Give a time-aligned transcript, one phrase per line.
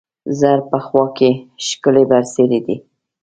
[0.39, 1.29] زهر په خوا کې،
[1.67, 2.75] ښکلې برسېرې دي